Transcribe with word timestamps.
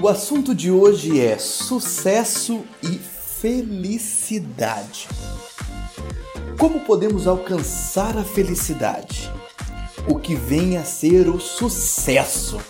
O 0.00 0.08
assunto 0.08 0.54
de 0.54 0.70
hoje 0.70 1.18
é 1.18 1.38
sucesso 1.38 2.62
e 2.82 2.98
felicidade. 2.98 5.08
Como 6.58 6.80
podemos 6.80 7.26
alcançar 7.26 8.18
a 8.18 8.22
felicidade? 8.22 9.32
O 10.06 10.18
que 10.18 10.34
vem 10.34 10.76
a 10.76 10.84
ser 10.84 11.28
o 11.28 11.40
sucesso? 11.40 12.60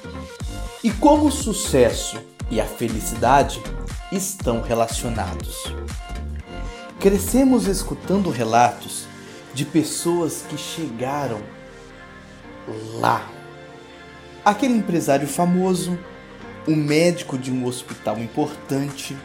E 0.85 0.91
como 0.93 1.27
o 1.27 1.33
sucesso 1.33 2.17
e 2.49 2.61
a 2.61 2.65
felicidade 2.65 3.61
estão 4.13 4.63
relacionados? 4.63 5.65
Crescemos 7.01 7.67
escutando 7.67 8.31
relatos 8.31 9.05
de 9.53 9.65
pessoas 9.65 10.45
que 10.49 10.57
chegaram 10.57 11.41
lá. 13.01 13.29
Aquele 14.45 14.75
empresário 14.75 15.27
famoso 15.27 15.99
o 16.67 16.75
médico 16.75 17.39
de 17.39 17.53
um 17.53 17.65
hospital 17.65 18.19
importante, 18.19 19.17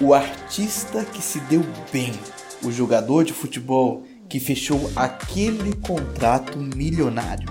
o 0.00 0.12
artista 0.12 1.04
que 1.04 1.22
se 1.22 1.38
deu 1.40 1.64
bem, 1.92 2.12
o 2.62 2.72
jogador 2.72 3.24
de 3.24 3.32
futebol 3.32 4.04
que 4.28 4.40
fechou 4.40 4.90
aquele 4.96 5.74
contrato 5.76 6.58
milionário. 6.58 7.48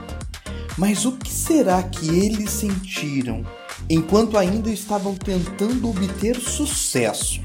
Mas 0.77 1.05
o 1.05 1.13
que 1.13 1.31
será 1.31 1.81
que 1.81 2.07
eles 2.09 2.51
sentiram 2.51 3.43
enquanto 3.89 4.37
ainda 4.37 4.69
estavam 4.69 5.15
tentando 5.15 5.89
obter 5.89 6.35
sucesso? 6.39 7.41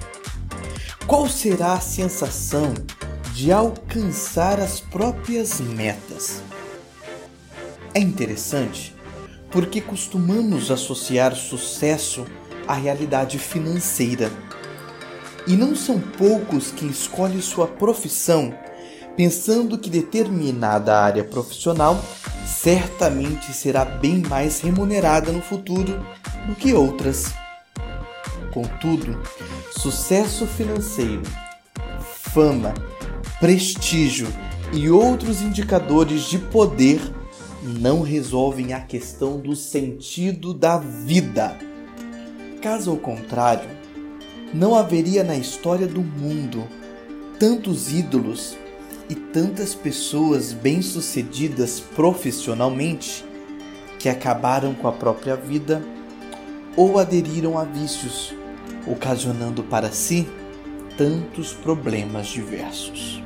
Qual 1.06 1.28
será 1.28 1.74
a 1.74 1.80
sensação 1.80 2.74
de 3.32 3.50
alcançar 3.50 4.60
as 4.60 4.80
próprias 4.80 5.60
metas? 5.60 6.42
É 7.94 8.00
interessante 8.00 8.94
porque 9.52 9.80
costumamos 9.80 10.70
associar 10.70 11.34
sucesso 11.34 12.26
à 12.66 12.74
realidade 12.74 13.38
financeira. 13.38 14.30
E 15.46 15.56
não 15.56 15.76
são 15.76 16.00
poucos 16.00 16.70
que 16.70 16.86
escolhem 16.86 17.40
sua 17.40 17.66
profissão 17.66 18.54
pensando 19.16 19.78
que 19.78 19.90
determinada 19.90 20.98
área 20.98 21.24
profissional 21.24 22.02
certamente 22.46 23.52
será 23.52 23.84
bem 23.84 24.22
mais 24.28 24.60
remunerada 24.60 25.30
no 25.32 25.42
futuro 25.42 26.04
do 26.46 26.54
que 26.54 26.72
outras. 26.72 27.32
Contudo, 28.52 29.20
sucesso 29.76 30.46
financeiro, 30.46 31.22
fama, 32.32 32.74
prestígio 33.40 34.28
e 34.72 34.90
outros 34.90 35.40
indicadores 35.42 36.22
de 36.22 36.38
poder 36.38 37.00
não 37.62 38.02
resolvem 38.02 38.72
a 38.72 38.80
questão 38.80 39.38
do 39.38 39.54
sentido 39.54 40.52
da 40.52 40.78
vida. 40.78 41.56
Caso 42.60 42.96
contrário, 42.96 43.68
não 44.52 44.74
haveria 44.74 45.22
na 45.22 45.36
história 45.36 45.86
do 45.86 46.02
mundo 46.02 46.66
tantos 47.38 47.92
ídolos 47.92 48.56
e 49.08 49.14
tantas 49.14 49.74
pessoas 49.74 50.52
bem-sucedidas 50.52 51.80
profissionalmente 51.80 53.24
que 53.98 54.08
acabaram 54.08 54.74
com 54.74 54.88
a 54.88 54.92
própria 54.92 55.36
vida 55.36 55.82
ou 56.76 56.98
aderiram 56.98 57.56
a 57.56 57.64
vícios, 57.64 58.34
ocasionando 58.86 59.62
para 59.62 59.92
si 59.92 60.26
tantos 60.96 61.52
problemas 61.52 62.26
diversos. 62.26 63.22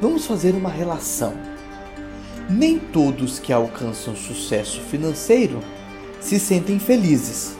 Vamos 0.00 0.26
fazer 0.26 0.54
uma 0.54 0.68
relação 0.68 1.53
nem 2.48 2.78
todos 2.78 3.38
que 3.38 3.52
alcançam 3.52 4.14
sucesso 4.14 4.80
financeiro 4.82 5.60
se 6.20 6.38
sentem 6.38 6.78
felizes. 6.78 7.56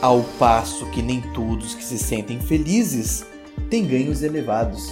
Ao 0.00 0.22
passo 0.38 0.90
que 0.90 1.02
nem 1.02 1.20
todos 1.32 1.74
que 1.74 1.84
se 1.84 1.98
sentem 1.98 2.40
felizes 2.40 3.24
têm 3.70 3.86
ganhos 3.86 4.22
elevados. 4.22 4.90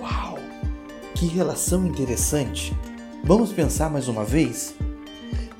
Uau! 0.00 0.38
Que 1.14 1.26
relação 1.26 1.86
interessante! 1.86 2.76
Vamos 3.22 3.52
pensar 3.52 3.90
mais 3.90 4.06
uma 4.06 4.24
vez? 4.24 4.74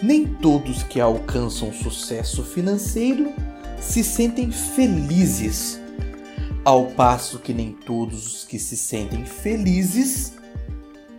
Nem 0.03 0.27
todos 0.27 0.83
que 0.83 1.01
alcançam 1.01 1.73
sucesso 1.73 2.43
financeiro 2.43 3.33
se 3.81 4.05
sentem 4.05 4.51
felizes, 4.51 5.81
ao 6.63 6.87
passo 6.87 7.39
que 7.39 7.55
nem 7.55 7.73
todos 7.73 8.27
os 8.27 8.45
que 8.45 8.59
se 8.59 8.77
sentem 8.77 9.25
felizes 9.25 10.35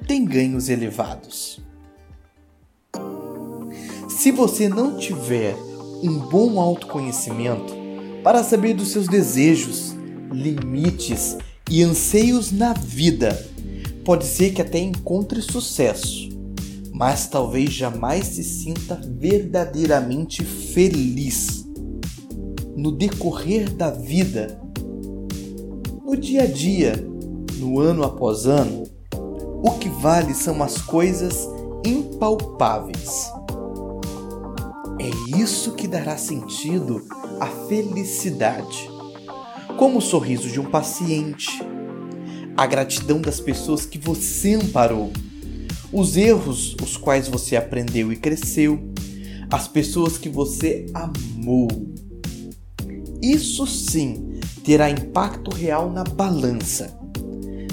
tem 0.06 0.24
ganhos 0.24 0.70
elevados. 0.70 1.60
Se 4.08 4.32
você 4.32 4.70
não 4.70 4.98
tiver 4.98 5.56
um 6.04 6.20
bom 6.20 6.60
autoconhecimento 6.60 7.74
para 8.24 8.44
saber 8.44 8.74
dos 8.74 8.90
seus 8.90 9.08
desejos, 9.08 9.96
limites 10.32 11.38
e 11.70 11.84
anseios 11.84 12.52
na 12.52 12.74
vida, 12.74 13.50
pode 14.04 14.26
ser 14.26 14.54
que 14.54 14.62
até 14.62 14.80
encontre 14.80 15.42
sucesso, 15.42 16.30
mas 16.94 17.28
talvez 17.28 17.72
jamais 17.72 18.28
se 18.28 18.44
sinta 18.44 19.00
verdadeiramente 19.04 20.44
feliz. 20.44 21.66
No 22.76 22.92
decorrer 22.92 23.72
da 23.74 23.90
vida, 23.90 24.60
no 26.04 26.16
dia 26.16 26.44
a 26.44 26.48
dia, 26.48 26.96
no 27.58 27.80
ano 27.80 28.04
após 28.04 28.46
ano, 28.46 28.85
o 29.68 29.80
que 29.80 29.90
vale 29.90 30.36
são 30.36 30.62
as 30.62 30.80
coisas 30.80 31.50
impalpáveis. 31.84 33.32
É 35.00 35.40
isso 35.40 35.72
que 35.72 35.88
dará 35.88 36.18
sentido 36.18 37.04
à 37.40 37.48
felicidade. 37.48 38.88
Como 39.76 39.98
o 39.98 40.02
sorriso 40.02 40.52
de 40.52 40.60
um 40.60 40.66
paciente, 40.66 41.50
a 42.56 42.68
gratidão 42.68 43.20
das 43.20 43.40
pessoas 43.40 43.88
que 43.88 43.98
você 43.98 44.54
amparou, 44.54 45.12
os 45.92 46.16
erros 46.16 46.76
os 46.84 46.96
quais 46.96 47.28
você 47.28 47.56
aprendeu 47.56 48.14
e 48.14 48.16
cresceu, 48.16 48.80
as 49.50 49.68
pessoas 49.68 50.16
que 50.16 50.30
você 50.30 50.86
amou. 50.94 51.68
Isso 53.20 53.66
sim 53.66 54.40
terá 54.64 54.92
impacto 54.92 55.50
real 55.50 55.90
na 55.90 56.04
balança. 56.04 56.96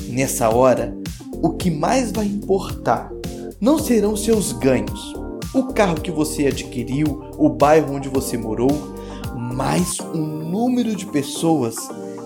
Nessa 0.09 0.49
hora, 0.49 1.02
o 1.43 1.51
que 1.51 1.71
mais 1.71 2.13
vai 2.13 2.25
importar 2.25 3.13
não 3.61 3.77
serão 3.77 4.17
seus 4.17 4.53
ganhos, 4.53 5.13
o 5.53 5.65
carro 5.73 6.01
que 6.01 6.11
você 6.11 6.47
adquiriu, 6.47 7.31
o 7.37 7.49
bairro 7.49 7.97
onde 7.97 8.09
você 8.09 8.39
morou, 8.39 8.95
mas 9.37 9.99
o 9.99 10.19
número 10.19 10.95
de 10.95 11.05
pessoas 11.07 11.77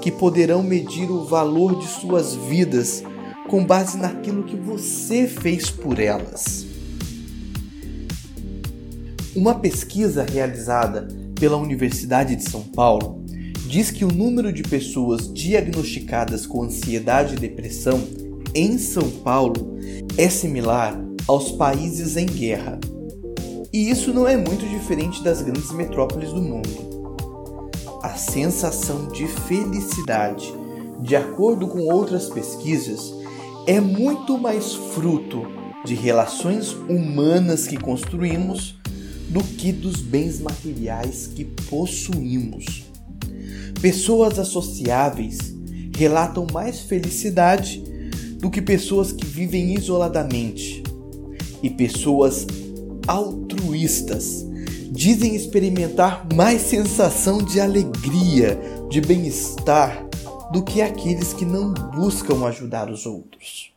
que 0.02 0.12
poderão 0.12 0.62
medir 0.62 1.10
o 1.10 1.24
valor 1.24 1.78
de 1.78 1.86
suas 1.88 2.34
vidas 2.34 3.02
com 3.48 3.64
base 3.64 3.96
naquilo 3.96 4.44
que 4.44 4.56
você 4.56 5.26
fez 5.26 5.70
por 5.70 5.98
elas. 5.98 6.66
Uma 9.34 9.54
pesquisa 9.54 10.24
realizada 10.24 11.08
pela 11.38 11.56
Universidade 11.56 12.36
de 12.36 12.48
São 12.48 12.62
Paulo 12.62 13.24
diz 13.66 13.90
que 13.90 14.04
o 14.04 14.12
número 14.12 14.52
de 14.52 14.62
pessoas 14.62 15.32
diagnosticadas 15.32 16.46
com 16.46 16.62
ansiedade 16.62 17.34
e 17.34 17.38
depressão 17.38 18.25
em 18.56 18.78
São 18.78 19.10
Paulo 19.10 19.76
é 20.16 20.30
similar 20.30 20.98
aos 21.28 21.52
países 21.52 22.16
em 22.16 22.24
guerra. 22.24 22.80
E 23.70 23.90
isso 23.90 24.14
não 24.14 24.26
é 24.26 24.34
muito 24.34 24.66
diferente 24.66 25.22
das 25.22 25.42
grandes 25.42 25.70
metrópoles 25.72 26.32
do 26.32 26.40
mundo. 26.40 26.70
A 28.02 28.14
sensação 28.14 29.08
de 29.08 29.28
felicidade, 29.28 30.54
de 31.02 31.14
acordo 31.14 31.68
com 31.68 31.80
outras 31.80 32.30
pesquisas, 32.30 33.12
é 33.66 33.78
muito 33.78 34.38
mais 34.38 34.72
fruto 34.72 35.46
de 35.84 35.94
relações 35.94 36.72
humanas 36.72 37.66
que 37.66 37.76
construímos 37.76 38.74
do 39.28 39.44
que 39.44 39.70
dos 39.70 40.00
bens 40.00 40.40
materiais 40.40 41.26
que 41.26 41.44
possuímos. 41.44 42.86
Pessoas 43.82 44.38
associáveis 44.38 45.54
relatam 45.94 46.46
mais 46.50 46.80
felicidade 46.80 47.95
do 48.38 48.50
que 48.50 48.60
pessoas 48.60 49.12
que 49.12 49.26
vivem 49.26 49.74
isoladamente. 49.74 50.82
E 51.62 51.70
pessoas 51.70 52.46
altruístas 53.06 54.44
dizem 54.90 55.34
experimentar 55.34 56.26
mais 56.34 56.62
sensação 56.62 57.42
de 57.42 57.60
alegria, 57.60 58.58
de 58.88 59.00
bem-estar 59.00 60.06
do 60.52 60.62
que 60.62 60.80
aqueles 60.80 61.32
que 61.32 61.44
não 61.44 61.72
buscam 61.72 62.46
ajudar 62.46 62.90
os 62.90 63.04
outros. 63.04 63.72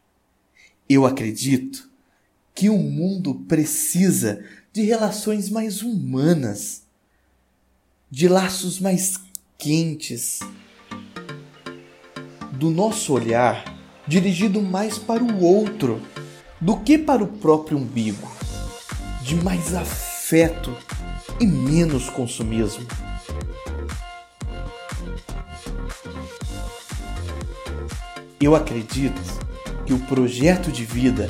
Eu 0.87 1.05
acredito 1.05 1.89
que 2.55 2.69
o 2.69 2.77
mundo 2.77 3.35
precisa 3.47 4.43
de 4.71 4.81
relações 4.81 5.49
mais 5.49 5.81
humanas, 5.81 6.83
de 8.09 8.27
laços 8.27 8.79
mais 8.79 9.19
quentes. 9.57 10.39
Do 12.53 12.69
nosso 12.69 13.13
olhar, 13.13 13.78
dirigido 14.09 14.59
mais 14.59 14.97
para 14.97 15.23
o 15.23 15.43
outro 15.43 16.01
do 16.59 16.75
que 16.77 16.97
para 16.97 17.23
o 17.23 17.27
próprio 17.27 17.77
umbigo, 17.77 18.27
de 19.21 19.35
mais 19.35 19.75
afeto 19.75 20.75
e 21.39 21.45
menos 21.45 22.09
consumismo. 22.09 22.87
Eu 28.41 28.55
acredito 28.55 29.21
que 29.85 29.93
o 29.93 29.99
projeto 29.99 30.71
de 30.71 30.83
vida 30.83 31.29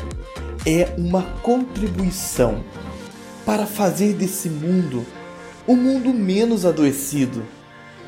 é 0.65 0.93
uma 0.97 1.23
contribuição 1.41 2.63
para 3.45 3.65
fazer 3.65 4.13
desse 4.13 4.49
mundo 4.49 5.05
um 5.67 5.75
mundo 5.75 6.13
menos 6.13 6.65
adoecido 6.65 7.43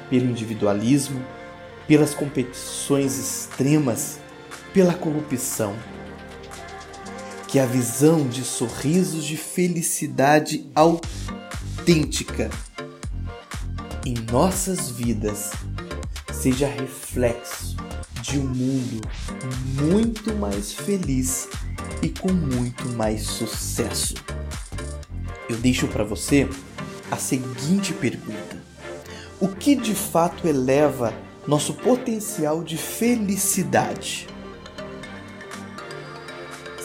pelo 0.10 0.30
individualismo, 0.30 1.22
pelas 1.88 2.14
competições 2.14 3.20
extremas, 3.20 4.22
pela 4.74 4.94
corrupção. 4.94 5.76
Que 7.48 7.60
a 7.60 7.66
visão 7.66 8.28
de 8.28 8.44
sorrisos 8.44 9.26
de 9.26 9.36
felicidade 9.36 10.70
autêntica 10.74 12.50
em 14.06 14.16
nossas 14.32 14.90
vidas 14.90 15.52
seja 16.34 16.68
reflexo 16.68 17.76
de 18.22 18.40
um 18.40 18.48
mundo 18.48 19.02
muito 19.82 20.34
mais 20.36 20.72
feliz 20.72 21.50
e 22.02 22.10
com 22.10 22.32
muito 22.32 22.88
mais 22.90 23.24
sucesso. 23.24 24.16
Eu 25.50 25.58
deixo 25.58 25.88
para 25.88 26.04
você 26.04 26.48
a 27.12 27.18
seguinte 27.18 27.94
pergunta: 27.94 28.58
O 29.40 29.50
que 29.50 29.76
de 29.76 29.94
fato 29.94 30.48
eleva 30.48 31.14
nosso 31.46 31.74
potencial 31.74 32.64
de 32.64 32.78
felicidade? 32.78 34.28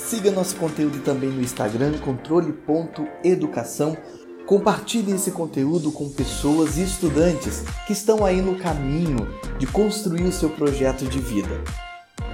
Siga 0.07 0.31
nosso 0.31 0.55
conteúdo 0.55 1.01
também 1.01 1.31
no 1.31 1.43
Instagram, 1.43 1.99
controle.educação. 1.99 3.97
Compartilhe 4.47 5.11
esse 5.11 5.33
conteúdo 5.33 5.91
com 5.91 6.09
pessoas 6.09 6.77
e 6.77 6.85
estudantes 6.85 7.65
que 7.89 7.93
estão 7.93 8.25
aí 8.25 8.41
no 8.41 8.55
caminho 8.55 9.27
de 9.59 9.67
construir 9.67 10.23
o 10.23 10.31
seu 10.31 10.49
projeto 10.49 11.05
de 11.07 11.19
vida. 11.19 11.61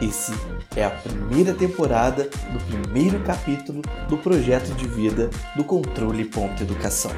Esse 0.02 0.34
é 0.76 0.84
a 0.84 0.90
primeira 0.90 1.54
temporada 1.54 2.24
do 2.24 2.58
primeiro 2.66 3.24
capítulo 3.24 3.80
do 4.06 4.19
projeto 4.19 4.74
de 4.74 4.86
vida 4.86 5.30
do 5.56 5.64
Controle 5.64 6.26
Ponto 6.26 6.62
Educação. 6.62 7.12